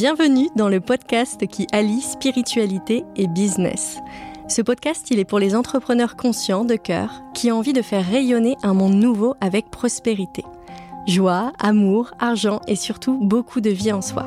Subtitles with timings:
[0.00, 3.98] Bienvenue dans le podcast qui allie spiritualité et business.
[4.48, 8.06] Ce podcast, il est pour les entrepreneurs conscients de cœur qui ont envie de faire
[8.06, 10.42] rayonner un monde nouveau avec prospérité.
[11.06, 14.24] Joie, amour, argent et surtout beaucoup de vie en soi.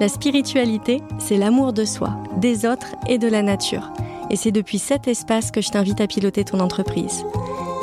[0.00, 3.92] La spiritualité, c'est l'amour de soi, des autres et de la nature.
[4.28, 7.24] Et c'est depuis cet espace que je t'invite à piloter ton entreprise.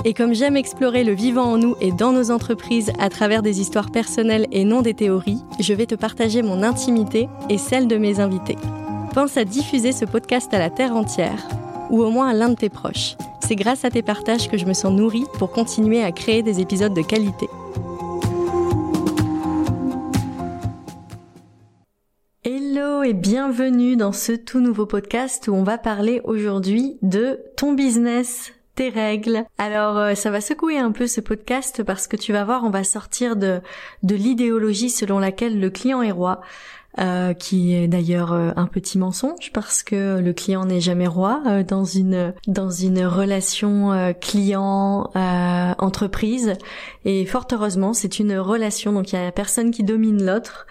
[0.06, 3.60] Et comme j'aime explorer le vivant en nous et dans nos entreprises à travers des
[3.60, 7.98] histoires personnelles et non des théories, je vais te partager mon intimité et celle de
[7.98, 8.58] mes invités.
[9.14, 11.48] Pense à diffuser ce podcast à la terre entière,
[11.90, 13.16] ou au moins à l'un de tes proches.
[13.42, 16.60] C'est grâce à tes partages que je me sens nourrie pour continuer à créer des
[16.60, 17.48] épisodes de qualité.
[22.44, 27.74] Hello et bienvenue dans ce tout nouveau podcast où on va parler aujourd'hui de ton
[27.74, 29.44] business, tes règles.
[29.58, 32.70] Alors euh, ça va secouer un peu ce podcast parce que tu vas voir, on
[32.70, 33.60] va sortir de,
[34.04, 36.42] de l'idéologie selon laquelle le client est roi.
[37.00, 41.44] Euh, qui est d'ailleurs euh, un petit mensonge parce que le client n'est jamais roi
[41.68, 45.12] dans une dans une relation client
[45.78, 46.54] entreprise
[47.06, 50.66] et fort heureusement c'est une relation donc il y a personne qui domine l'autre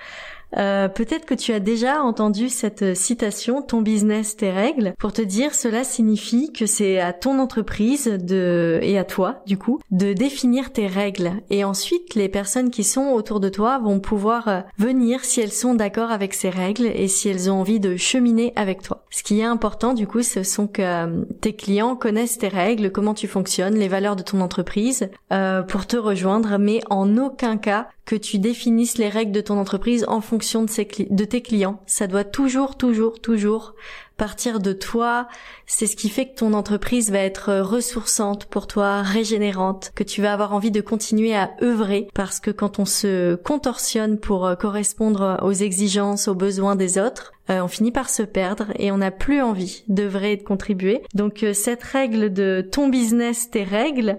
[0.56, 5.22] euh, peut-être que tu as déjà entendu cette citation, ton business, tes règles, pour te
[5.22, 10.12] dire cela signifie que c'est à ton entreprise de, et à toi, du coup, de
[10.12, 11.32] définir tes règles.
[11.50, 15.52] Et ensuite, les personnes qui sont autour de toi vont pouvoir euh, venir si elles
[15.52, 19.04] sont d'accord avec ces règles et si elles ont envie de cheminer avec toi.
[19.10, 22.92] Ce qui est important, du coup, ce sont que euh, tes clients connaissent tes règles,
[22.92, 25.08] comment tu fonctionnes, les valeurs de ton entreprise,
[25.68, 30.04] pour te rejoindre, mais en aucun cas que tu définisses les règles de ton entreprise
[30.08, 31.80] en fonction de, tes clients.
[31.86, 33.74] Ça doit toujours, toujours, toujours
[34.16, 35.28] partir de toi.
[35.66, 40.22] C'est ce qui fait que ton entreprise va être ressourçante pour toi, régénérante, que tu
[40.22, 44.54] vas avoir envie de continuer à œuvrer parce que quand on se contorsionne pour euh,
[44.54, 48.98] correspondre aux exigences, aux besoins des autres, euh, on finit par se perdre et on
[48.98, 51.02] n'a plus envie d'œuvrer et de contribuer.
[51.14, 54.18] Donc euh, cette règle de ton business, tes règles,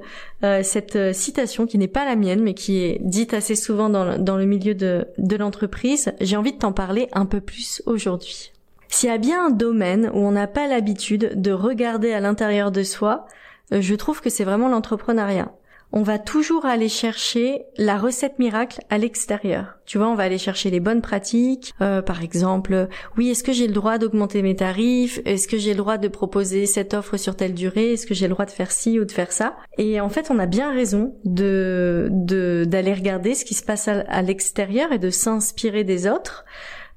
[0.62, 4.38] cette citation qui n'est pas la mienne mais qui est dite assez souvent dans dans
[4.38, 8.52] le milieu de, de l'entreprise, j'ai envie de t'en parler un peu plus aujourd'hui.
[8.90, 12.72] S'il y a bien un domaine où on n'a pas l'habitude de regarder à l'intérieur
[12.72, 13.26] de soi,
[13.74, 15.52] euh, je trouve que c'est vraiment l'entrepreneuriat.
[15.94, 19.80] On va toujours aller chercher la recette miracle à l'extérieur.
[19.86, 21.74] Tu vois, on va aller chercher les bonnes pratiques.
[21.82, 25.22] Euh, par exemple, oui, est-ce que j'ai le droit d'augmenter mes tarifs?
[25.26, 27.94] Est-ce que j'ai le droit de proposer cette offre sur telle durée?
[27.94, 29.56] Est-ce que j'ai le droit de faire ci ou de faire ça?
[29.78, 34.22] Et en fait, on a bien raison de d'aller regarder ce qui se passe à
[34.22, 36.46] l'extérieur et de s'inspirer des autres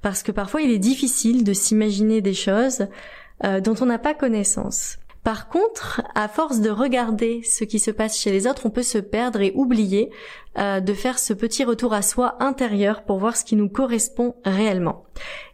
[0.03, 2.87] parce que parfois il est difficile de s'imaginer des choses
[3.45, 4.99] euh, dont on n'a pas connaissance.
[5.25, 8.83] Par contre, à force de regarder ce qui se passe chez les autres, on peut
[8.83, 10.11] se perdre et oublier
[10.59, 14.35] euh, de faire ce petit retour à soi intérieur pour voir ce qui nous correspond
[14.45, 15.05] réellement.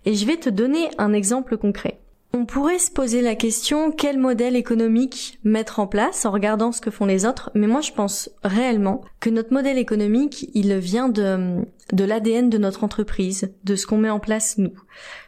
[0.05, 2.01] Et je vais te donner un exemple concret.
[2.33, 6.83] On pourrait se poser la question quel modèle économique mettre en place en regardant ce
[6.83, 11.09] que font les autres, mais moi je pense réellement que notre modèle économique, il vient
[11.09, 14.75] de, de l'ADN de notre entreprise, de ce qu'on met en place nous.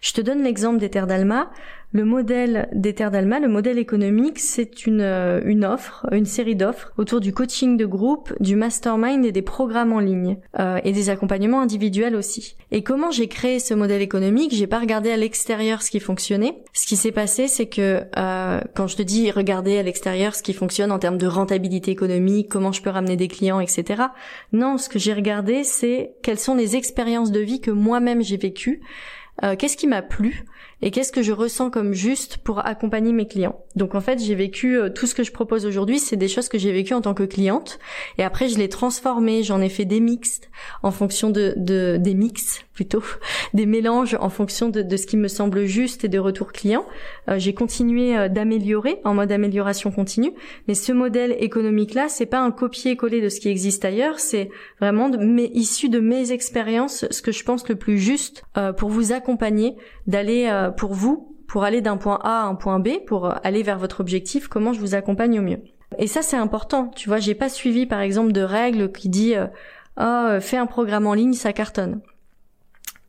[0.03, 1.51] Je te donne l'exemple des terres d'Alma.
[1.91, 6.55] Le modèle des terres d'Alma, le modèle économique, c'est une, euh, une offre, une série
[6.55, 10.93] d'offres autour du coaching de groupe, du mastermind et des programmes en ligne euh, et
[10.93, 12.57] des accompagnements individuels aussi.
[12.73, 14.55] Et comment j'ai créé ce modèle économique?
[14.55, 16.63] J'ai pas regardé à l'extérieur ce qui fonctionnait.
[16.75, 20.43] Ce qui s'est passé, c'est que euh, quand je te dis regarder à l'extérieur ce
[20.43, 24.03] qui fonctionne en termes de rentabilité économique, comment je peux ramener des clients, etc.
[24.53, 28.37] Non, ce que j'ai regardé, c'est quelles sont les expériences de vie que moi-même j'ai
[28.37, 28.83] vécues
[29.45, 30.45] euh, qu'est-ce qui m'a plu
[30.81, 33.65] et qu'est-ce que je ressens comme juste pour accompagner mes clients?
[33.77, 36.49] Donc en fait, j'ai vécu euh, tout ce que je propose aujourd'hui, c'est des choses
[36.49, 37.79] que j'ai vécues en tant que cliente
[38.17, 40.51] et après je l'ai transformé, j'en ai fait des mixtes
[40.83, 43.03] en fonction de, de des mix plutôt,
[43.55, 46.87] des mélanges en fonction de, de, ce qui me semble juste et de retour client.
[47.29, 50.33] Euh, j'ai continué euh, d'améliorer en mode amélioration continue,
[50.67, 54.51] mais ce modèle économique là, c'est pas un copier-coller de ce qui existe ailleurs, c'est
[54.81, 55.19] vraiment de
[55.55, 58.43] issu de mes expériences, ce que je pense le plus juste
[58.77, 59.77] pour vous accompagner
[60.07, 63.79] d'aller pour vous, pour aller d'un point A à un point B, pour aller vers
[63.79, 65.61] votre objectif, comment je vous accompagne au mieux.
[65.99, 69.35] Et ça c'est important, tu vois, j'ai pas suivi par exemple de règles qui dit
[69.35, 69.47] euh,
[70.01, 72.01] oh, fais un programme en ligne, ça cartonne.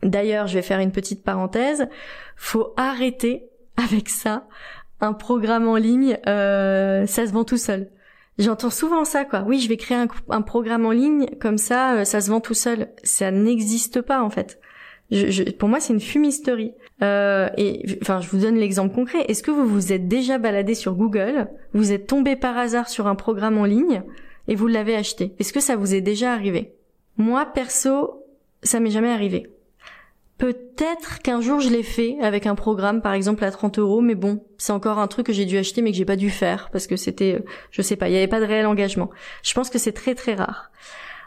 [0.02, 1.88] D'ailleurs, je vais faire une petite parenthèse,
[2.38, 3.49] faut arrêter
[3.80, 4.48] avec ça.
[5.02, 7.90] Un programme en ligne, euh, ça se vend tout seul.
[8.38, 9.44] J'entends souvent ça, quoi.
[9.46, 9.98] Oui, je vais créer
[10.30, 12.90] un, programme en ligne, comme ça, euh, ça se vend tout seul.
[13.04, 14.60] Ça n'existe pas, en fait.
[15.12, 16.74] Je, pour moi, c'est une fumisterie.
[17.02, 19.26] Euh, et enfin, je vous donne l'exemple concret.
[19.28, 23.08] Est-ce que vous vous êtes déjà baladé sur Google, vous êtes tombé par hasard sur
[23.08, 24.04] un programme en ligne
[24.48, 25.34] et vous l'avez acheté?
[25.40, 26.74] Est-ce que ça vous est déjà arrivé?
[27.18, 28.24] Moi, perso,
[28.64, 29.48] ça m'est jamais arrivé.
[30.40, 34.16] Peut-être qu'un jour je l'ai fait avec un programme par exemple à 30 euros, mais
[34.16, 36.70] bon, c'est encore un truc que j'ai dû acheter mais que j'ai pas dû faire
[36.72, 39.10] parce que c'était, euh, je sais pas, il y avait pas de réel engagement.
[39.44, 40.72] Je pense que c'est très très rare.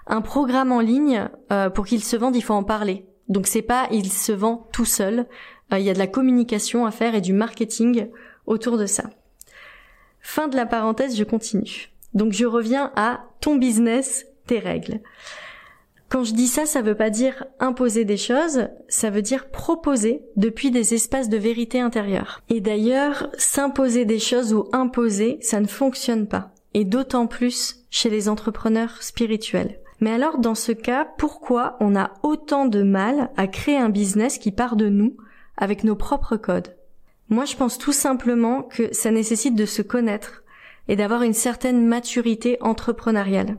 [0.07, 3.05] Un programme en ligne, euh, pour qu'il se vende, il faut en parler.
[3.29, 5.27] Donc c'est pas il se vend tout seul.
[5.75, 8.09] Euh, il y a de la communication à faire et du marketing
[8.47, 9.05] autour de ça.
[10.21, 11.91] Fin de la parenthèse, je continue.
[12.15, 15.01] Donc je reviens à ton business, tes règles.
[16.13, 20.21] Quand je dis ça, ça veut pas dire imposer des choses, ça veut dire proposer
[20.37, 22.43] depuis des espaces de vérité intérieure.
[22.51, 26.51] Et d'ailleurs, s'imposer des choses ou imposer, ça ne fonctionne pas.
[26.75, 29.81] Et d'autant plus chez les entrepreneurs spirituels.
[30.01, 34.37] Mais alors, dans ce cas, pourquoi on a autant de mal à créer un business
[34.37, 35.17] qui part de nous,
[35.57, 36.77] avec nos propres codes?
[37.31, 40.43] Moi, je pense tout simplement que ça nécessite de se connaître
[40.89, 43.57] et d'avoir une certaine maturité entrepreneuriale.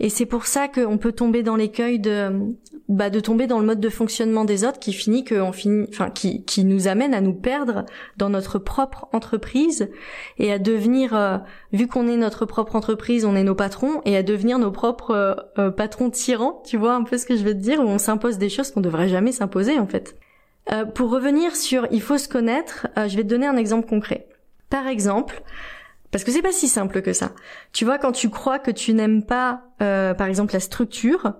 [0.00, 2.54] Et c'est pour ça qu'on peut tomber dans l'écueil de,
[2.88, 6.08] bah, de tomber dans le mode de fonctionnement des autres qui finit qu'on finit, enfin,
[6.08, 7.84] qui, qui nous amène à nous perdre
[8.16, 9.90] dans notre propre entreprise
[10.38, 11.36] et à devenir, euh,
[11.74, 15.10] vu qu'on est notre propre entreprise, on est nos patrons et à devenir nos propres
[15.10, 16.62] euh, euh, patrons tyrans.
[16.64, 18.70] Tu vois un peu ce que je veux te dire où on s'impose des choses
[18.70, 20.16] qu'on devrait jamais s'imposer en fait.
[20.94, 24.28] pour revenir sur il faut se connaître, je vais te donner un exemple concret.
[24.70, 25.42] Par exemple,
[26.10, 27.32] parce que c'est pas si simple que ça.
[27.72, 31.34] Tu vois, quand tu crois que tu n'aimes pas, euh, par exemple, la structure,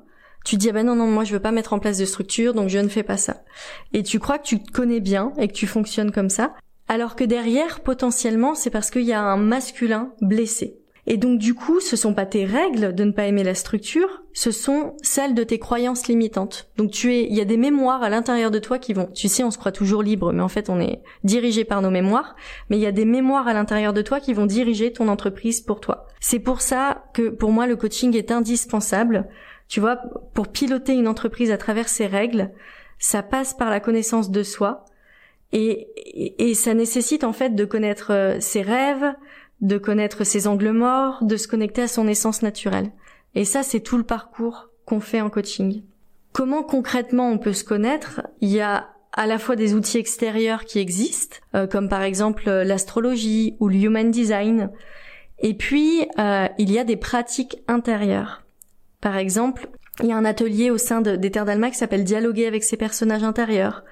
[0.44, 2.55] tu dis ah ben non non moi je veux pas mettre en place de structure
[2.55, 3.43] donc je ne fais pas ça.
[3.93, 6.55] Et tu crois que tu te connais bien et que tu fonctionnes comme ça,
[6.88, 10.80] alors que derrière potentiellement c'est parce qu'il y a un masculin blessé.
[11.06, 14.23] Et donc du coup, ce sont pas tes règles de ne pas aimer la structure,
[14.32, 16.70] ce sont celles de tes croyances limitantes.
[16.76, 19.08] Donc tu es, il y a des mémoires à l'intérieur de toi qui vont.
[19.14, 21.91] Tu sais, on se croit toujours libre, mais en fait, on est dirigé par nos
[21.91, 22.37] mémoires.
[22.69, 25.61] Mais il y a des mémoires à l'intérieur de toi qui vont diriger ton entreprise
[25.61, 26.06] pour toi.
[26.20, 29.29] C'est pour ça que pour moi, le coaching est indispensable.
[29.69, 29.96] Tu vois,
[30.35, 32.50] pour piloter une entreprise à travers ses règles,
[32.99, 34.85] ça passe par la connaissance de soi.
[35.53, 39.14] Et, et, et ça nécessite en fait de connaître euh, ses rêves,
[39.60, 42.92] de connaître ses angles morts, de se connecter à son essence naturelle.
[43.34, 45.82] Et ça, c'est tout le parcours qu'on fait en coaching.
[46.32, 48.22] Comment concrètement on peut se connaître?
[48.40, 52.48] Il y a à la fois des outils extérieurs qui existent, euh, comme par exemple
[52.48, 54.70] euh, l'astrologie ou le human design,
[55.40, 58.42] et puis euh, il y a des pratiques intérieures.
[59.00, 59.68] Par exemple,
[60.02, 62.64] il y a un atelier au sein de, des Terres d'Alma qui s'appelle Dialoguer avec
[62.64, 63.85] ses personnages intérieurs.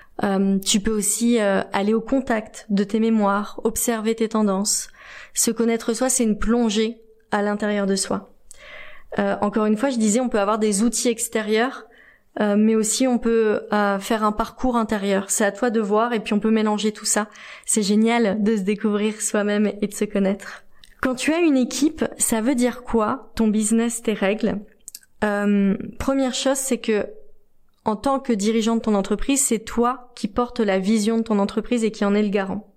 [0.65, 4.89] tu peux aussi aller au contact de tes mémoires, observer tes tendances,
[5.35, 7.01] se connaître soi, c'est une plongée
[7.31, 8.33] à l'intérieur de soi.
[9.19, 11.87] Euh, encore une fois, je disais, on peut avoir des outils extérieurs,
[12.41, 15.31] euh, mais aussi on peut euh, faire un parcours intérieur.
[15.31, 17.29] C'est à toi de voir et puis on peut mélanger tout ça.
[17.65, 20.65] C'est génial de se découvrir soi-même et de se connaître.
[21.01, 24.59] Quand tu as une équipe, ça veut dire quoi Ton business, tes règles?
[25.21, 27.07] Première chose, c'est que
[27.85, 31.39] en tant que dirigeant de ton entreprise, c'est toi qui portes la vision de ton
[31.39, 32.75] entreprise et qui en est le garant.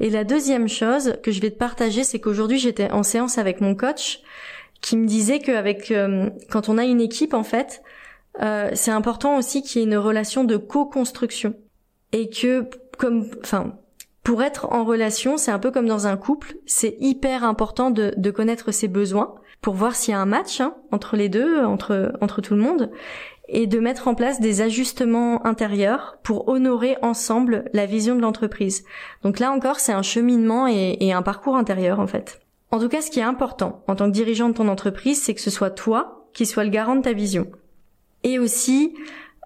[0.00, 3.60] Et la deuxième chose que je vais te partager, c'est qu'aujourd'hui j'étais en séance avec
[3.60, 4.20] mon coach
[4.80, 7.82] qui me disait qu'avec euh, quand on a une équipe en fait,
[8.40, 11.54] euh, c'est important aussi qu'il y ait une relation de co-construction
[12.12, 13.74] et que comme enfin
[14.22, 18.12] pour être en relation, c'est un peu comme dans un couple, c'est hyper important de,
[18.16, 21.64] de, connaître ses besoins pour voir s'il y a un match hein, entre les deux,
[21.64, 22.90] entre entre tout le monde,
[23.48, 28.84] et de mettre en place des ajustements intérieurs pour honorer ensemble la vision de l'entreprise.
[29.22, 32.40] Donc là encore, c'est un cheminement et, un parcours intérieur en fait.
[32.70, 35.34] En tout cas, ce qui est important en tant que dirigeant de ton entreprise, c'est
[35.34, 37.46] que ce soit toi qui sois le garant de ta vision.
[38.22, 38.94] Et aussi,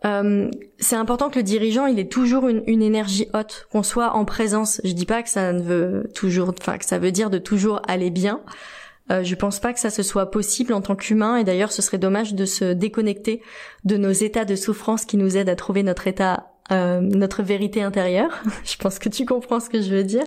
[0.04, 4.10] euh, c'est important que le dirigeant il ait toujours une, une énergie haute, qu'on soit
[4.16, 4.80] en présence.
[4.82, 7.80] Je dis pas que ça ne veut toujours, enfin que ça veut dire de toujours
[7.86, 8.40] aller bien,
[9.10, 11.82] euh, je pense pas que ça se soit possible en tant qu'humain et d'ailleurs ce
[11.82, 13.42] serait dommage de se déconnecter
[13.84, 17.82] de nos états de souffrance qui nous aident à trouver notre état euh, notre vérité
[17.82, 18.30] intérieure.
[18.64, 20.24] je pense que tu comprends ce que je veux dire.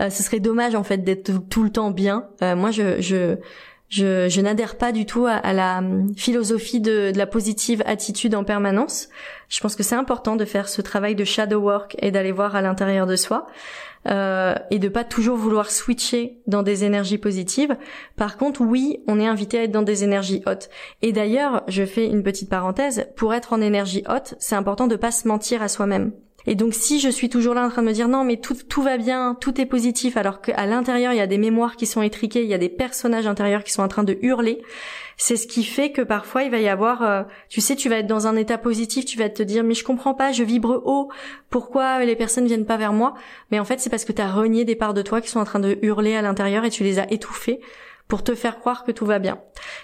[0.00, 2.28] Euh, ce serait dommage en fait d'être tout, le temps bien.
[2.40, 3.36] moi je je
[3.88, 5.82] je, je n'adhère pas du tout à, la
[6.16, 9.08] philosophie de, de, la positive attitude en permanence.
[9.48, 12.56] Je pense que c'est important de faire ce travail de shadow work et d'aller voir
[12.56, 13.46] à l'intérieur de soi
[14.08, 17.76] euh, et de pas toujours vouloir switcher dans des énergies positives.
[18.16, 20.68] Par contre, oui, on est invité à être dans des énergies hautes.
[21.02, 24.96] Et d'ailleurs, je fais une petite parenthèse, pour être en énergie haute, c'est important de
[24.96, 26.12] pas se mentir à soi-même.
[26.46, 28.54] Et donc si je suis toujours là en train de me dire non mais tout,
[28.68, 31.86] tout va bien, tout est positif alors qu'à l'intérieur il y a des mémoires qui
[31.86, 34.62] sont étriquées, il y a des personnages intérieurs qui sont en train de hurler,
[35.16, 37.96] c'est ce qui fait que parfois il va y avoir, euh, tu sais, tu vas
[37.96, 40.82] être dans un état positif, tu vas te dire mais je comprends pas, je vibre
[40.84, 41.10] haut,
[41.50, 43.14] pourquoi les personnes viennent pas vers moi?
[43.50, 45.40] Mais en fait c'est parce que tu as renié des parts de toi qui sont
[45.40, 47.60] en train de hurler à l'intérieur et tu les as étouffées
[48.08, 49.38] pour te faire croire que tout va bien.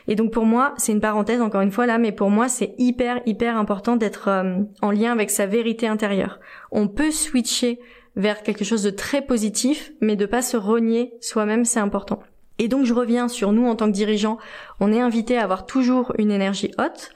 [0.09, 2.75] Et donc pour moi, c'est une parenthèse encore une fois là, mais pour moi c'est
[2.79, 6.39] hyper hyper important d'être euh, en lien avec sa vérité intérieure.
[6.71, 7.81] On peut switcher
[8.17, 12.21] vers quelque chose de très positif, mais de pas se renier soi-même, c'est important.
[12.59, 14.39] Et donc je reviens sur nous en tant que dirigeants,
[14.79, 17.11] on est invité à avoir toujours une énergie haute.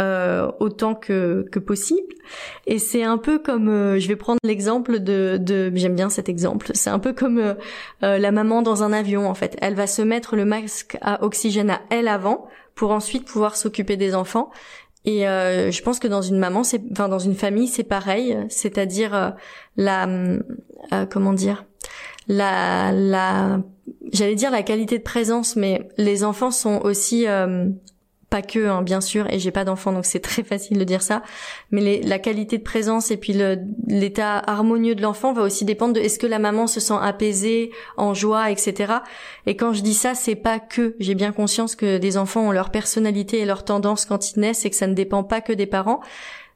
[0.00, 2.14] Euh, autant que, que possible.
[2.66, 6.30] Et c'est un peu comme, euh, je vais prendre l'exemple de, de j'aime bien cet
[6.30, 7.54] exemple, c'est un peu comme euh,
[8.00, 9.54] la maman dans un avion en fait.
[9.60, 13.98] Elle va se mettre le masque à oxygène à elle avant pour ensuite pouvoir s'occuper
[13.98, 14.50] des enfants.
[15.04, 19.34] Et je pense que dans une maman, c'est, enfin dans une famille, c'est pareil, c'est-à-dire
[19.76, 20.08] la,
[21.10, 21.64] comment dire,
[22.28, 23.60] la, la,
[24.12, 27.26] j'allais dire la qualité de présence, mais les enfants sont aussi
[28.32, 31.02] pas que hein, bien sûr et j'ai pas d'enfant donc c'est très facile de dire
[31.02, 31.22] ça.
[31.70, 33.34] Mais la qualité de présence et puis
[33.86, 37.70] l'état harmonieux de l'enfant va aussi dépendre de est-ce que la maman se sent apaisée
[37.96, 38.94] en joie etc
[39.46, 40.96] et quand je dis ça c'est pas que.
[40.98, 44.64] J'ai bien conscience que des enfants ont leur personnalité et leur tendance quand ils naissent
[44.64, 46.00] et que ça ne dépend pas que des parents.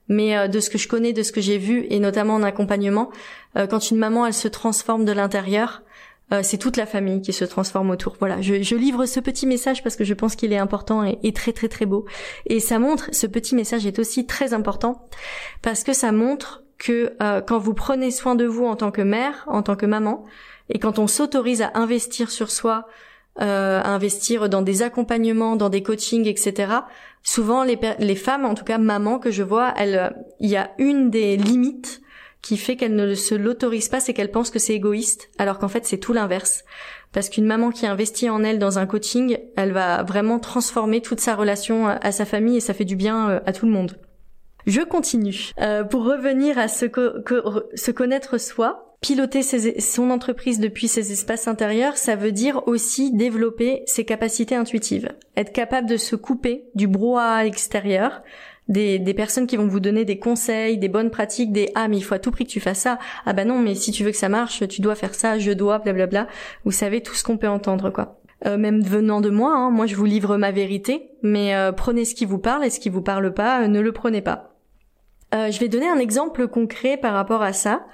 [0.09, 2.43] Mais euh, de ce que je connais, de ce que j'ai vu, et notamment en
[2.43, 3.11] accompagnement,
[3.57, 5.83] euh, quand une maman elle se transforme de l'intérieur,
[6.33, 8.17] euh, c'est toute la famille qui se transforme autour.
[8.19, 11.33] Voilà, je, je, livre ce petit message parce que je pense qu'il est important et,
[11.33, 12.05] très très très beau.
[12.47, 15.09] Et ça montre, ce petit message est aussi très important
[15.63, 19.03] parce que ça montre que euh, quand vous prenez soin de vous en tant que
[19.03, 20.25] mère, en tant que maman,
[20.69, 22.89] et quand on s'autorise à investir sur soi,
[23.41, 26.73] euh, à investir dans des accompagnements, dans des coachings, etc.
[27.23, 31.11] Souvent, les, les femmes, en tout cas maman que je vois, il y a une
[31.11, 32.03] des limites
[32.43, 35.69] qui fait qu'elle ne se l'autorise pas, c'est qu'elle pense que c'est égoïste, alors qu'en
[35.69, 36.65] fait c'est tout l'inverse.
[37.13, 41.21] Parce qu'une maman qui investit en elle dans un coaching, elle va vraiment transformer toute
[41.21, 43.97] sa relation à sa famille et ça fait du bien euh, à tout le monde.
[44.67, 45.53] Je continue.
[45.61, 51.97] Euh, pour revenir à se, se connaître soi, piloter son entreprise depuis ses espaces intérieurs,
[51.97, 55.13] ça veut dire aussi développer ses capacités intuitives.
[55.37, 58.23] Être capable de se couper du brouhaha extérieur,
[58.69, 62.03] des, personnes qui vont vous donner des conseils, des bonnes pratiques, des ah mais il
[62.03, 64.11] faut à tout prix que tu fasses ça, ah bah non mais si tu veux
[64.11, 66.27] que ça marche, tu dois faire ça, je dois, blablabla.
[66.65, 68.21] Vous savez tout ce qu'on peut entendre quoi.
[68.45, 72.05] Euh, même venant de moi, hein, moi je vous livre ma vérité, mais euh, prenez
[72.05, 74.53] ce qui vous parle et ce qui vous parle pas, euh, ne le prenez pas.
[75.33, 77.87] je vais donner un exemple concret par rapport à ça.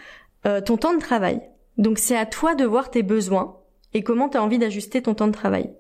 [0.64, 1.41] ton temps de travail.
[1.79, 3.57] Donc c'est à toi de voir tes besoins
[3.95, 5.71] et comment tu as envie d'ajuster ton temps de travail.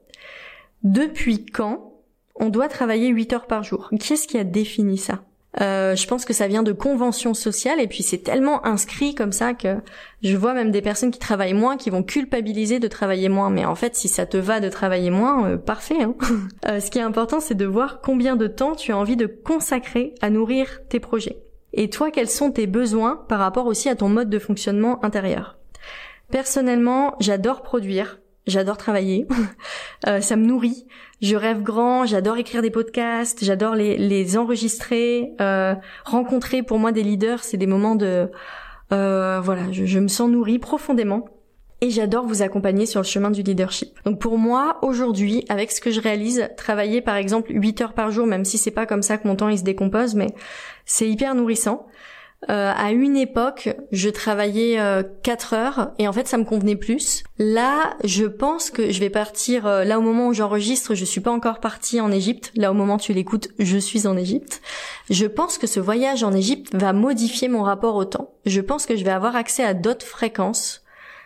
[0.82, 1.91] Depuis quand
[2.34, 3.90] on doit travailler 8 heures par jour.
[3.98, 5.20] Qui est-ce qui a défini ça?
[5.60, 9.32] Euh, je pense que ça vient de conventions sociales et puis c'est tellement inscrit comme
[9.32, 9.76] ça que
[10.22, 13.50] je vois même des personnes qui travaillent moins qui vont culpabiliser de travailler moins.
[13.50, 16.02] Mais en fait, si ça te va de travailler moins, euh, parfait.
[16.02, 16.14] Hein
[16.68, 19.26] euh, ce qui est important, c'est de voir combien de temps tu as envie de
[19.26, 21.42] consacrer à nourrir tes projets.
[21.74, 25.58] Et toi, quels sont tes besoins par rapport aussi à ton mode de fonctionnement intérieur?
[26.30, 29.26] Personnellement, j'adore produire, j'adore travailler,
[30.20, 30.86] ça me nourrit
[31.22, 36.90] je rêve grand, j'adore écrire des podcasts, j'adore les, les enregistrer, euh, rencontrer pour moi
[36.90, 38.28] des leaders, c'est des moments de
[38.92, 41.24] euh, voilà, je, je me sens nourrie profondément
[41.80, 43.98] et j'adore vous accompagner sur le chemin du leadership.
[44.04, 48.10] Donc pour moi, aujourd'hui, avec ce que je réalise, travailler par exemple 8 heures par
[48.10, 50.34] jour, même si c'est pas comme ça que mon temps il se décompose, mais
[50.86, 51.86] c'est hyper nourrissant.
[52.50, 56.76] Euh, à une époque, je travaillais euh, 4 heures et en fait ça me convenait
[56.76, 57.22] plus.
[57.38, 59.66] Là, je pense que je vais partir.
[59.66, 62.50] Euh, là au moment où j'enregistre, je suis pas encore partie en Égypte.
[62.56, 64.60] Là au moment où tu l'écoutes, je suis en Égypte.
[65.08, 68.32] Je pense que ce voyage en Égypte va modifier mon rapport au temps.
[68.44, 70.81] Je pense que je vais avoir accès à d'autres fréquences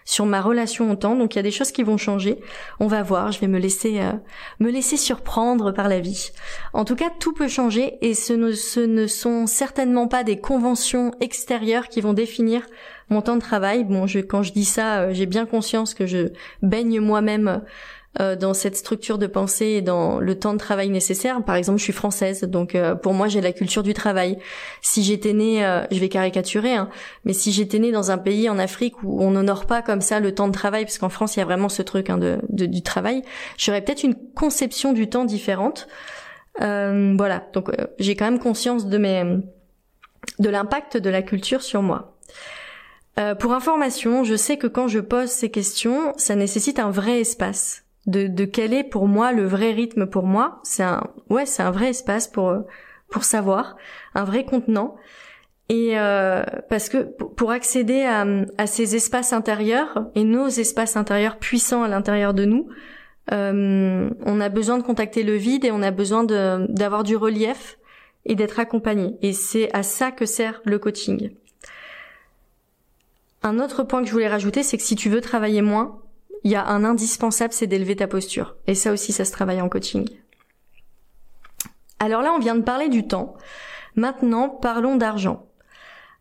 [0.07, 1.17] sur ma relation au temps.
[1.17, 2.39] Donc il y a des choses qui vont changer.
[2.81, 3.33] On va voir.
[3.33, 4.13] Je vais me laisser euh,
[4.61, 6.31] me laisser surprendre par la vie.
[6.73, 10.41] En tout cas, tout peut changer et ce ne, ce ne sont certainement pas des
[10.41, 12.63] conventions extérieures qui vont définir
[13.11, 13.85] mon temps de travail.
[13.85, 16.29] Bon, je, quand je dis ça, euh, j'ai bien conscience que je
[16.63, 17.63] baigne moi-même
[18.21, 21.43] euh, dans cette structure de pensée et dans le temps de travail nécessaire.
[21.45, 24.39] Par exemple, je suis française, donc euh, pour moi j'ai la culture du travail.
[24.81, 26.89] Si j'étais née, euh, je vais caricaturer, hein,
[27.25, 30.19] mais si j'étais née dans un pays en Afrique où on n'honore pas comme ça
[30.19, 32.39] le temps de travail, parce qu'en France il y a vraiment ce truc hein, de,
[32.49, 33.23] du travail,
[33.59, 35.87] j'aurais peut-être une conception du temps différente.
[36.59, 39.25] voilà, donc j'ai quand même conscience de mes
[40.39, 42.17] de l'impact de la culture sur moi.
[43.39, 47.86] pour information, je sais que quand je pose ces questions, ça nécessite un vrai espace
[48.07, 50.61] de, de quel est pour moi le vrai rythme pour moi.
[50.63, 52.53] C'est un, ouais, c'est un vrai espace pour
[53.09, 53.77] pour savoir,
[54.15, 54.97] un vrai contenant.
[55.69, 58.25] Et euh, parce que pour accéder à,
[58.57, 62.69] à, ces espaces intérieurs et nos espaces intérieurs puissants à l'intérieur de nous,
[63.33, 67.79] euh, on a besoin de contacter le vide et on a besoin d'avoir du relief
[68.25, 69.17] et d'être accompagné.
[69.23, 71.33] Et c'est à ça que sert le coaching.
[73.43, 76.01] Un autre point que je voulais rajouter, c'est que si tu veux travailler moins,
[76.47, 78.55] il y a un indispensable, c'est d'élever ta posture.
[78.69, 80.09] Et ça aussi, ça se travaille en coaching.
[81.99, 83.35] Alors là, on vient de parler du temps.
[83.97, 85.49] Maintenant, parlons d'argent.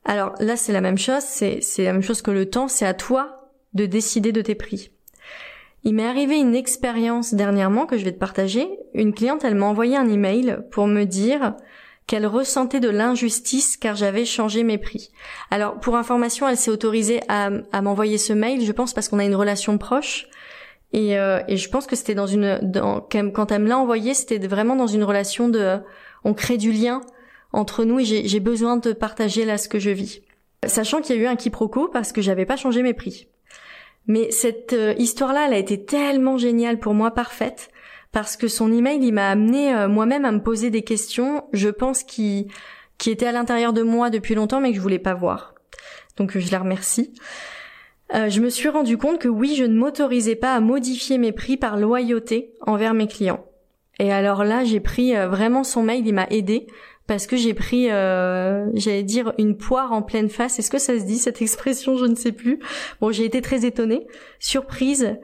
[0.04, 2.96] Alors là, c'est la même chose, c'est, la même chose que le temps, c'est à
[2.96, 4.90] toi de décider de tes prix.
[5.84, 8.68] Il m'est arrivé une expérience dernièrement que je vais te partager.
[8.96, 11.54] Une cliente, elle m'a envoyé un email pour me dire
[12.08, 15.12] qu'elle ressentait de l'injustice car j'avais changé mes prix.
[15.50, 17.50] Alors pour information, elle s'est autorisée à,
[17.82, 20.28] m'envoyer ce mail, je pense parce qu'on a une relation proche.
[20.94, 24.14] Et, euh, et je pense que c'était dans une, dans, quand elle me l'a envoyé,
[24.14, 25.80] c'était vraiment dans une relation de,
[26.24, 27.02] on crée du lien
[27.52, 30.22] entre nous et j'ai besoin de partager là ce que je vis.
[30.66, 33.28] Sachant qu'il y a eu un quiproquo parce que j'avais pas changé mes prix.
[34.08, 37.70] Mais cette euh, histoire-là, elle a été tellement géniale pour moi, parfaite,
[38.16, 41.68] parce que son email, il m'a amené euh, moi-même à me poser des questions, je
[41.68, 42.48] pense, qui,
[42.98, 45.54] qui étaient à l'intérieur de moi depuis longtemps, mais que je voulais pas voir.
[46.16, 47.14] Donc je la remercie.
[48.14, 51.34] Euh, je me suis rendu compte que oui, je ne m'autorisais pas à modifier mes
[51.34, 53.44] prix par loyauté envers mes clients.
[54.00, 56.68] Et alors là, j'ai pris euh, vraiment son mail, il m'a aidé
[57.08, 60.58] parce que j'ai pris, j'allais dire, une poire en pleine face.
[60.58, 61.98] Est-ce que ça se dit cette expression?
[61.98, 62.60] Je ne sais plus.
[63.02, 64.08] Bon, j'ai été très étonnée,
[64.40, 65.18] surprise.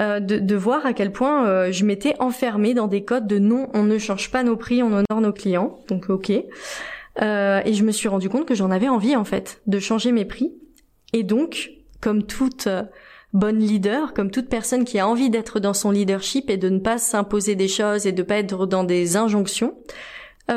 [0.00, 3.68] Euh, de, voir à quel point euh, je m'étais enfermée dans des codes de non,
[3.74, 5.78] on ne change pas nos prix, on honore nos clients.
[5.88, 6.32] Donc ok.
[7.22, 10.10] Euh, et je me suis rendu compte que j'en avais envie en fait de changer
[10.10, 10.52] mes prix.
[11.12, 11.70] Et donc,
[12.00, 12.68] comme toute
[13.32, 16.80] bonne leader, comme toute personne qui a envie d'être dans son leadership et de ne
[16.80, 19.76] pas s'imposer des choses et de pas être dans des injonctions,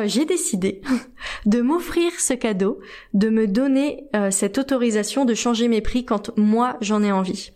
[0.06, 0.82] j'ai décidé
[1.46, 2.80] de m'offrir ce cadeau,
[3.14, 7.52] de me donner cette autorisation de changer mes prix quand moi j'en ai envie.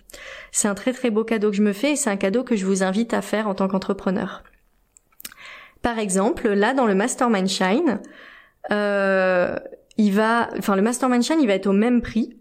[0.51, 2.55] C'est un très très beau cadeau que je me fais et c'est un cadeau que
[2.55, 4.43] je vous invite à faire en tant qu'entrepreneur.
[5.81, 8.01] Par exemple, là dans le Mastermind Shine,
[8.71, 9.55] euh,
[9.97, 12.37] il va, enfin le Mastermind Shine, il va être au même prix,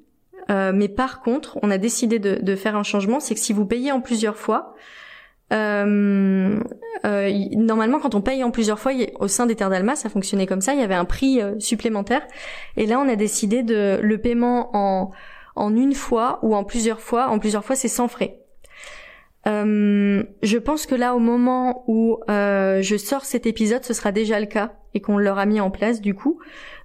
[0.50, 3.64] euh, mais par contre, on a décidé de, faire un changement, c'est que si vous
[3.64, 4.74] payez en plusieurs fois,
[5.52, 6.60] euh,
[7.04, 10.60] normalement, quand on paye en plusieurs fois au sein des Terres d'Alma, ça fonctionnait comme
[10.60, 10.74] ça.
[10.74, 12.22] Il y avait un prix supplémentaire,
[12.76, 15.12] et là, on a décidé de le paiement en
[15.56, 17.28] en une fois ou en plusieurs fois.
[17.28, 18.40] En plusieurs fois, c'est sans frais.
[19.46, 24.12] Euh, je pense que là, au moment où euh, je sors cet épisode, ce sera
[24.12, 26.38] déjà le cas et qu'on l'aura mis en place du coup.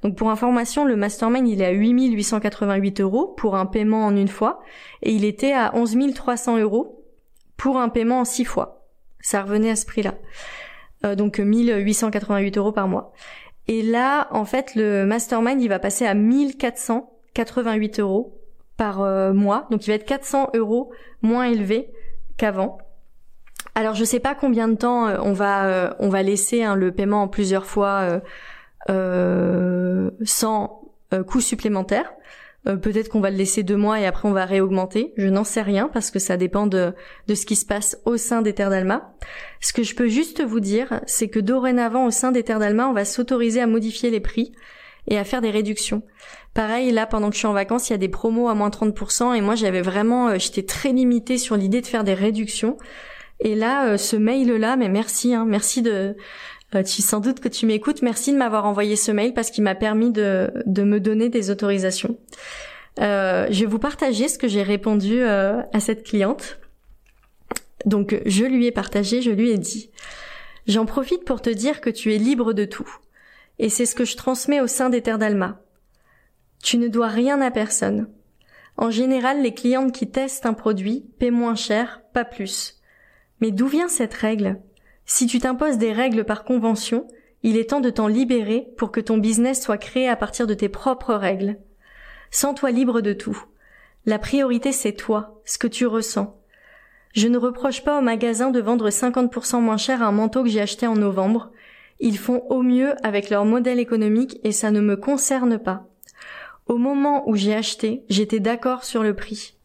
[0.04, 4.28] Donc pour information, le mastermind il est à 8888 euros pour un paiement en une
[4.28, 4.62] fois
[5.02, 7.04] et il était à 11 300 euros
[7.58, 8.88] pour un paiement en six fois.
[9.20, 10.14] Ça revenait à ce prix-là.
[11.04, 13.12] Euh, donc 1888 euros par mois.
[13.68, 18.40] Et là, en fait, le mastermind il va passer à 1488 euros
[18.78, 21.90] par euh, mois, donc il va être 400 euros moins élevé
[22.38, 22.78] qu'avant.
[23.74, 26.76] Alors je sais pas combien de temps euh, on va euh, on va laisser hein,
[26.76, 28.22] le paiement en plusieurs fois
[30.24, 30.82] sans
[31.28, 32.12] coût supplémentaire.
[32.66, 35.14] Peut-être qu'on va le laisser deux mois et après on va réaugmenter.
[35.18, 36.94] Je n'en sais rien parce que ça dépend de,
[37.28, 39.14] de ce qui se passe au sein des terres d'Alma.
[39.62, 42.88] Ce que je peux juste vous dire, c'est que dorénavant au sein des terres d'Alma,
[42.88, 44.52] on va s'autoriser à modifier les prix
[45.08, 46.04] et à faire des réductions.
[46.56, 48.70] Pareil, là, pendant que je suis en vacances, il y a des promos à moins
[48.70, 52.78] 30%, et moi, j'avais vraiment, euh, j'étais très limitée sur l'idée de faire des réductions.
[53.42, 56.16] Et là, euh, ce mail-là, mais merci, hein, merci de,
[56.74, 59.66] euh, tu sans doute que tu m'écoutes, merci de m'avoir envoyé ce mail parce qu'il
[59.66, 62.18] m'a permis de, de me donner des autorisations.
[62.98, 66.58] je vais vous partager ce que j'ai répondu à cette cliente.
[67.86, 69.92] Donc, je lui ai partagé, je lui ai dit,
[70.68, 72.90] j'en profite pour te dire que tu es libre de tout.
[73.60, 75.62] Et c'est ce que je transmets au sein des terres d'Alma.
[76.64, 78.10] Tu ne dois rien à personne.
[78.78, 82.82] En général, les clientes qui testent un produit paient moins cher, pas plus.
[83.40, 84.60] Mais d'où vient cette règle?
[85.06, 87.08] Si tu t'imposes des règles par convention,
[87.44, 90.56] il est temps de t'en libérer pour que ton business soit créé à partir de
[90.56, 91.58] tes propres règles.
[92.32, 93.46] Sens-toi libre de tout.
[94.06, 96.42] La priorité c'est toi, ce que tu ressens.
[97.14, 100.60] Je ne reproche pas au magasin de vendre 50% moins cher un manteau que j'ai
[100.60, 101.52] acheté en novembre,
[102.00, 105.88] ils font au mieux avec leur modèle économique et ça ne me concerne pas.
[106.68, 109.56] Au moment où j'ai acheté, j'étais d'accord sur le prix.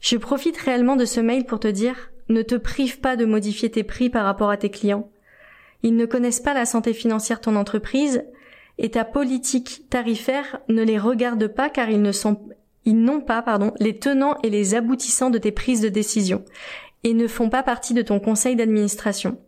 [0.00, 3.70] Je profite réellement de ce mail pour te dire ne te prive pas de modifier
[3.70, 5.10] tes prix par rapport à tes clients.
[5.82, 8.24] Ils ne connaissent pas la santé financière de ton entreprise
[8.78, 12.40] et ta politique tarifaire ne les regarde pas car ils ne sont
[12.84, 16.44] ils n'ont pas, pardon, les tenants et les aboutissants de tes prises de décision
[17.04, 19.38] et ne font pas partie de ton conseil d'administration.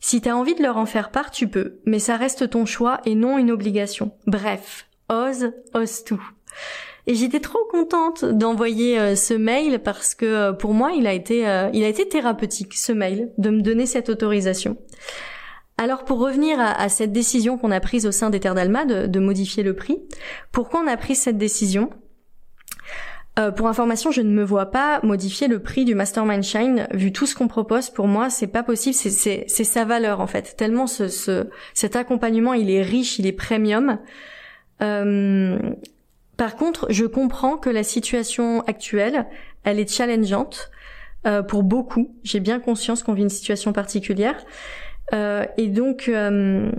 [0.00, 3.00] Si t'as envie de leur en faire part, tu peux, mais ça reste ton choix
[3.04, 4.12] et non une obligation.
[4.26, 6.22] Bref, ose, ose tout.
[7.06, 11.12] Et j'étais trop contente d'envoyer euh, ce mail parce que euh, pour moi, il a
[11.12, 14.76] été, euh, il a été thérapeutique ce mail de me donner cette autorisation.
[15.78, 19.62] Alors pour revenir à, cette décision qu'on a prise au sein d'Alma de, de, modifier
[19.62, 19.98] le prix,
[20.50, 21.90] pourquoi on a pris cette décision?
[23.38, 26.86] Euh, pour information, je ne me vois pas modifier le prix du Mastermind Shine.
[26.92, 28.94] Vu tout ce qu'on propose, pour moi, c'est pas possible.
[28.94, 30.54] C'est sa valeur en fait.
[30.56, 33.98] Tellement ce, ce, cet accompagnement, il est riche, il est premium.
[34.82, 35.58] Euh,
[36.36, 39.26] par contre, je comprends que la situation actuelle,
[39.64, 40.70] elle est challengeante
[41.26, 42.14] euh, pour beaucoup.
[42.22, 44.36] J'ai bien conscience qu'on vit une situation particulière.
[45.12, 46.70] Euh, et donc, euh,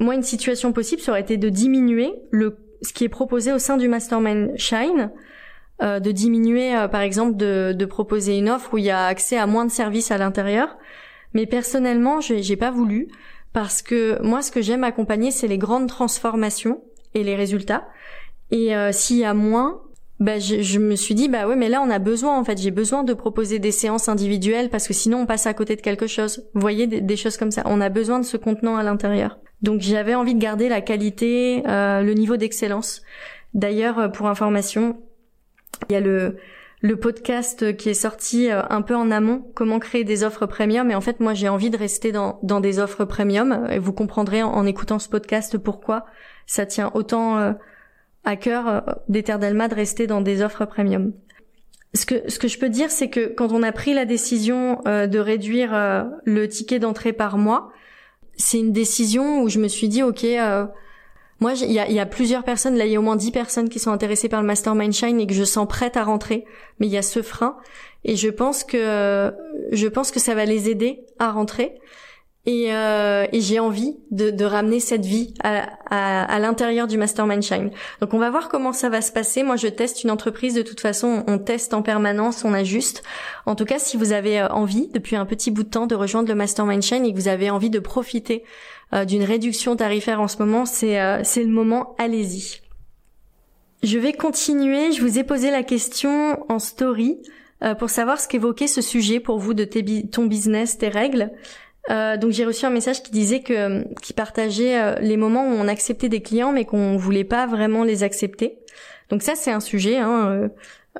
[0.00, 3.58] moi, une situation possible, ça aurait été de diminuer le ce qui est proposé au
[3.58, 5.10] sein du Mastermind Shine
[5.82, 9.06] euh, de diminuer, euh, par exemple, de, de, proposer une offre où il y a
[9.06, 10.76] accès à moins de services à l'intérieur.
[11.34, 13.08] Mais personnellement, j'ai pas voulu
[13.52, 16.80] parce que moi, ce que j'aime accompagner, c'est les grandes transformations
[17.12, 17.86] et les résultats.
[18.50, 19.82] Et euh, s'il y a moins,
[20.18, 22.58] bah, je, je, me suis dit bah ouais, mais là on a besoin en fait.
[22.58, 25.82] J'ai besoin de proposer des séances individuelles parce que sinon on passe à côté de
[25.82, 26.46] quelque chose.
[26.54, 27.62] Vous voyez des, des choses comme ça.
[27.66, 29.38] On a besoin de ce contenant à l'intérieur.
[29.60, 33.02] Donc j'avais envie de garder la qualité, euh, le niveau d'excellence.
[33.52, 34.98] D'ailleurs, pour information,
[35.88, 36.36] il y a le
[36.82, 40.90] le podcast qui est sorti euh, un peu en amont, comment créer des offres premium.
[40.90, 43.66] Et en fait, moi, j'ai envie de rester dans, dans des offres premium.
[43.70, 46.06] Et vous comprendrez en, écoutant ce podcast pourquoi
[46.46, 47.52] ça tient autant euh,
[48.24, 51.12] à cœur euh, d'Ether Delma de rester dans des offres premium.
[51.94, 54.82] Ce que, ce que je peux dire, c'est que quand on a pris la décision
[54.84, 55.70] de réduire
[56.24, 57.70] le ticket d'entrée par mois,
[58.36, 60.26] c'est une décision où je me suis dit, OK,
[61.40, 63.78] moi, il y a, plusieurs personnes, là, il y a au moins dix personnes qui
[63.78, 66.46] sont intéressées par le Mastermind Shine et que je sens prête à rentrer,
[66.78, 67.56] mais il y a ce frein.
[68.04, 69.32] Et je pense que
[69.72, 71.74] je pense que ça va les aider à rentrer.
[72.48, 76.96] Et, euh, et j'ai envie de, de, ramener cette vie à, à, à l'intérieur du
[76.96, 77.70] Mastermind Shine.
[78.00, 79.42] Donc on va voir comment ça va se passer.
[79.42, 83.02] Moi je teste une entreprise de toute façon, on teste en permanence, on ajuste.
[83.46, 85.96] En tout cas, si vous avez euh, envie depuis un petit bout de temps de
[85.96, 88.44] rejoindre le Mastermind Shine et que vous avez envie de profiter
[88.92, 92.60] euh, d'une réduction tarifaire en ce moment, c'est euh, c'est le moment, allez-y.
[93.82, 97.18] Je vais continuer, je vous ai posé la question en story
[97.78, 101.30] pour savoir ce qu'évoquait ce sujet pour vous de ton business, tes règles.
[101.90, 105.52] Euh, donc j'ai reçu un message qui disait que qui partageait euh, les moments où
[105.52, 108.58] on acceptait des clients mais qu'on voulait pas vraiment les accepter.
[109.08, 110.48] Donc ça c'est un sujet hein, euh,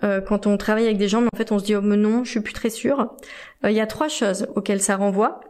[0.04, 1.96] euh, quand on travaille avec des gens mais en fait on se dit oh mais
[1.96, 3.16] non je suis plus très sûre.
[3.64, 5.40] Il y a trois choses auxquelles ça renvoie.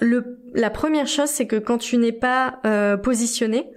[0.00, 2.60] Le, la première chose c'est que quand tu n'es pas
[3.02, 3.70] positionné,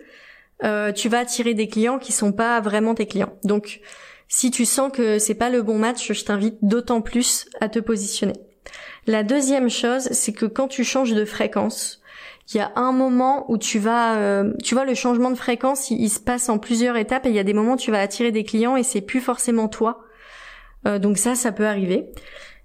[0.96, 3.34] tu vas attirer des clients qui sont pas vraiment tes clients.
[3.44, 3.82] Donc
[4.30, 7.80] si tu sens que c'est pas le bon match, je t'invite d'autant plus à te
[7.80, 8.47] positionner.
[9.08, 12.02] La deuxième chose, c'est que quand tu changes de fréquence,
[12.54, 15.92] il y a un moment où tu vas, euh, tu vois, le changement de fréquence,
[15.92, 18.02] il, se passe en plusieurs étapes et il y a des moments où tu vas
[18.02, 20.02] attirer des clients et c'est plus forcément toi.
[20.86, 22.10] Euh, donc ça, ça peut arriver.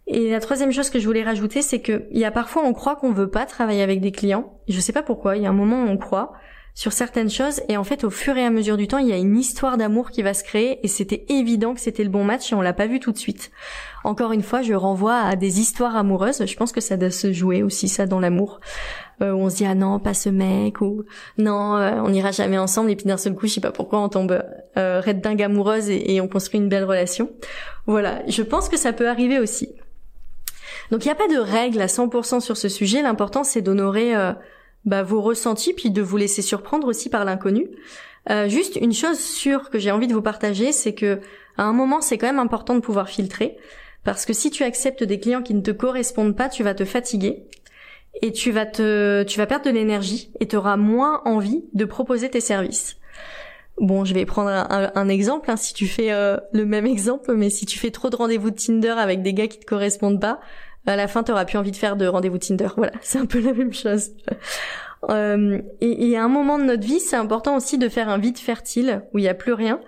[0.08, 2.72] Et la troisième chose que je voulais rajouter, c'est que il y a parfois on
[2.72, 4.60] croit qu'on veut pas travailler avec des clients.
[4.68, 5.36] Je sais pas pourquoi.
[5.36, 6.32] Il y a un moment où on croit
[6.74, 9.12] sur certaines choses et en fait au fur et à mesure du temps il y
[9.12, 12.24] a une histoire d'amour qui va se créer et c'était évident que c'était le bon
[12.24, 13.50] match et on l'a pas vu tout de suite.
[14.04, 17.32] Encore une fois je renvoie à des histoires amoureuses, je pense que ça doit se
[17.32, 18.60] jouer aussi ça dans l'amour.
[19.20, 21.04] Euh, on se dit ah non pas ce mec ou
[21.36, 24.00] non euh, on n'ira jamais ensemble et puis d'un seul coup je sais pas pourquoi
[24.00, 24.42] on tombe
[24.78, 27.30] euh, red dingue amoureuse et, et on construit une belle relation.
[27.86, 29.68] Voilà, je pense que ça peut arriver aussi.
[30.90, 34.14] Donc il n'y a pas de règle à 100% sur ce sujet, l'important c'est d'honorer
[34.14, 34.32] euh,
[34.84, 37.68] bah, vos ressentis, puis de vous laisser surprendre aussi par l'inconnu.
[38.30, 41.20] Euh, juste une chose sûre que j'ai envie de vous partager, c'est que
[41.56, 43.56] à un moment, c'est quand même important de pouvoir filtrer,
[44.04, 46.84] parce que si tu acceptes des clients qui ne te correspondent pas, tu vas te
[46.84, 47.46] fatiguer
[48.20, 51.84] et tu vas te, tu vas perdre de l'énergie et tu auras moins envie de
[51.84, 52.96] proposer tes services.
[53.78, 57.50] Bon, je vais prendre un, exemple, hein, si tu fais euh, le même exemple, mais
[57.50, 60.40] si tu fais trop de rendez-vous de Tinder avec des gars qui te correspondent pas,
[60.86, 62.68] à la fin, t'auras plus envie de faire de rendez-vous Tinder.
[62.76, 64.10] Voilà, c'est un peu la même chose.
[65.10, 68.18] Euh, et, et, à un moment de notre vie, c'est important aussi de faire un
[68.18, 69.80] vide fertile où il n'y a plus rien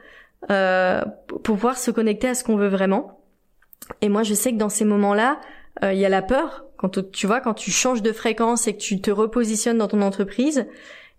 [0.51, 3.21] euh, pour pouvoir se connecter à ce qu'on veut vraiment.
[4.01, 5.41] Et moi, je sais que dans ces moments-là,
[5.83, 8.75] euh, il y a la peur quand tu vois quand tu changes de fréquence et
[8.75, 10.67] que tu te repositionnes dans ton entreprise.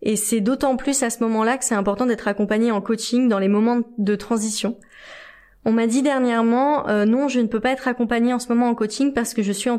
[0.01, 3.39] Et c'est d'autant plus à ce moment-là que c'est important d'être accompagné en coaching dans
[3.39, 4.77] les moments de transition.
[5.65, 8.69] On m'a dit dernièrement, euh, non, je ne peux pas être accompagnée en ce moment
[8.69, 9.77] en coaching parce que je suis en,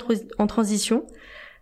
[0.49, 1.07] transition.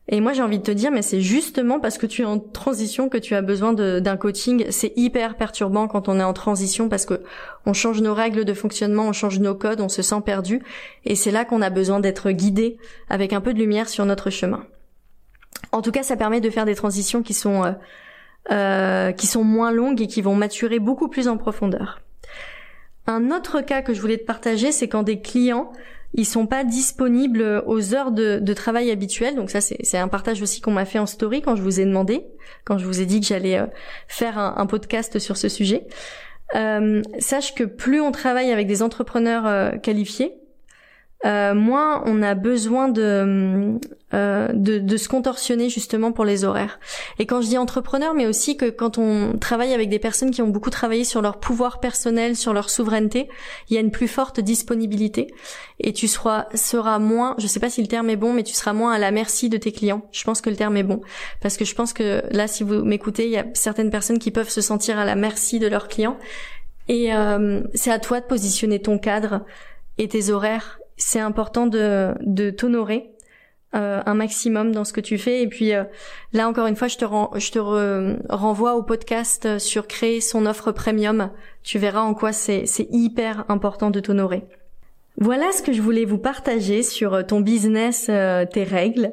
[0.08, 2.38] Et moi, j'ai envie de te dire, mais c'est justement parce que tu es en
[2.38, 4.64] transition que tu as besoin d'un coaching.
[4.70, 7.22] C'est hyper perturbant quand on est en transition parce que
[7.66, 10.62] on change nos règles de fonctionnement, on change nos codes, on se sent perdu.
[11.04, 12.78] Et c'est là qu'on a besoin d'être guidé
[13.10, 14.66] avec un peu de lumière sur notre chemin.
[15.72, 17.72] En tout cas, ça permet de faire des transitions qui sont euh,
[18.52, 22.00] euh, qui sont moins longues et qui vont maturer beaucoup plus en profondeur.
[23.06, 25.72] Un autre cas que je voulais te partager, c'est quand des clients
[26.14, 29.34] ils sont pas disponibles aux heures de, travail habituelles.
[29.34, 31.84] Donc ça, c'est un partage aussi qu'on m'a fait en story quand je vous ai
[31.84, 32.24] demandé,
[32.64, 33.66] quand je vous ai dit que j'allais euh,
[34.06, 35.86] faire un, podcast sur ce sujet.
[36.54, 40.34] euh, sache que plus on travaille avec des entrepreneurs euh, qualifiés,
[41.24, 43.78] euh, moins on a besoin de,
[44.12, 46.78] euh, de, de se contorsionner justement pour les horaires.
[47.18, 50.42] Et quand je dis entrepreneur, mais aussi que quand on travaille avec des personnes qui
[50.42, 53.28] ont beaucoup travaillé sur leur pouvoir personnel, sur leur souveraineté,
[53.70, 55.32] il y a une plus forte disponibilité
[55.80, 58.52] et tu seras seras moins, je sais pas si le terme est bon, mais tu
[58.52, 60.02] seras moins à la merci de tes clients.
[60.12, 61.00] Je pense que le terme est bon
[61.40, 64.30] parce que je pense que là, si vous m'écoutez, il y a certaines personnes qui
[64.30, 66.18] peuvent se sentir à la merci de leurs clients
[66.88, 69.40] et euh, c'est à toi de positionner ton cadre
[69.96, 73.14] et tes horaires c'est important de, de t'honorer
[73.74, 75.42] euh, un maximum dans ce que tu fais.
[75.42, 75.82] Et puis euh,
[76.32, 80.70] là encore une fois, je te, je te renvoie au podcast sur créer son offre
[80.70, 81.30] premium.
[81.64, 84.44] Tu verras en quoi c'est, hyper important de t'honorer.
[85.18, 89.12] Voilà ce que je voulais vous partager sur ton business, euh, tes règles.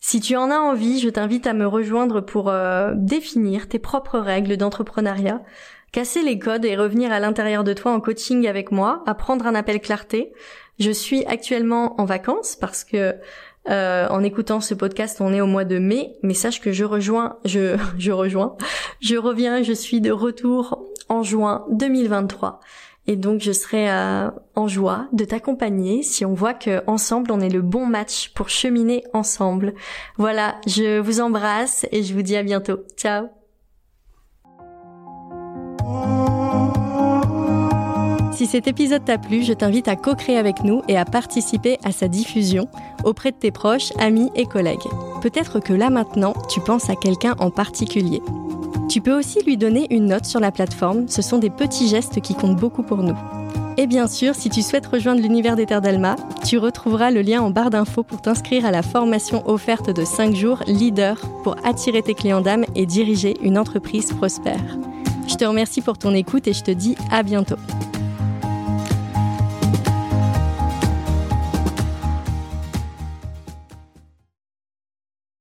[0.00, 2.52] Si tu en as envie, je t'invite à me rejoindre pour
[2.94, 5.42] définir tes propres règles d'entrepreneuriat
[5.96, 9.54] casser les codes et revenir à l'intérieur de toi en coaching avec moi, apprendre un
[9.54, 10.34] appel clarté.
[10.78, 13.14] Je suis actuellement en vacances parce que
[13.68, 16.84] euh, en écoutant ce podcast, on est au mois de mai, mais sache que je
[16.84, 18.56] rejoins, je, je rejoins,
[19.00, 22.60] je reviens, je suis de retour en juin 2023.
[23.08, 27.40] Et donc je serai euh, en joie de t'accompagner si on voit que ensemble on
[27.40, 29.74] est le bon match pour cheminer ensemble.
[30.16, 32.80] Voilà, je vous embrasse et je vous dis à bientôt.
[32.96, 33.28] Ciao.
[38.36, 41.90] Si cet épisode t'a plu, je t'invite à co-créer avec nous et à participer à
[41.90, 42.68] sa diffusion
[43.02, 44.86] auprès de tes proches, amis et collègues.
[45.22, 48.20] Peut-être que là maintenant, tu penses à quelqu'un en particulier.
[48.90, 52.20] Tu peux aussi lui donner une note sur la plateforme, ce sont des petits gestes
[52.20, 53.16] qui comptent beaucoup pour nous.
[53.78, 57.48] Et bien sûr, si tu souhaites rejoindre l'univers d'Ether d'Alma, tu retrouveras le lien en
[57.48, 62.12] barre d'infos pour t'inscrire à la formation offerte de 5 jours Leader pour attirer tes
[62.12, 64.76] clients d'âme et diriger une entreprise prospère.
[65.26, 67.56] Je te remercie pour ton écoute et je te dis à bientôt.